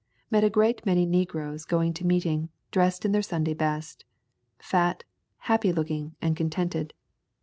Met 0.31 0.43
a 0.43 0.49
great 0.49 0.83
many 0.83 1.05
negroes 1.05 1.63
going 1.63 1.93
to 1.93 2.07
meeting, 2.07 2.49
dressed 2.71 3.05
in 3.05 3.11
their 3.11 3.21
Sunday 3.21 3.53
best. 3.53 4.03
Fat, 4.57 5.03
happy 5.45 5.71
look 5.71 5.91
ing, 5.91 6.15
and 6.19 6.35
contented. 6.35 6.95